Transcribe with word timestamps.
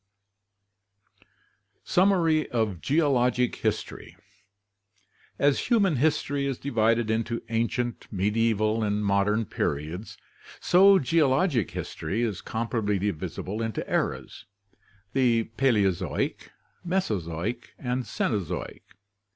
SUMMARY 1.83 2.49
OF 2.49 2.81
GEOLOGIC 2.81 3.57
HISTORY 3.57 4.17
As 5.37 5.67
human 5.67 5.97
history 5.97 6.47
is 6.47 6.57
divided 6.57 7.11
into 7.11 7.43
ancient, 7.49 8.07
medieval, 8.11 8.81
and 8.81 9.05
modern 9.05 9.45
periods, 9.45 10.17
so 10.59 10.97
geologic 10.97 11.69
history 11.69 12.23
is 12.23 12.41
comparably 12.41 12.99
divisible 12.99 13.61
into 13.61 13.87
eras, 13.87 14.45
the 15.13 15.43
Paleozoic, 15.55 16.49
Mesozoic, 16.83 17.75
and 17.77 18.03
Cenozoic. 18.03 18.81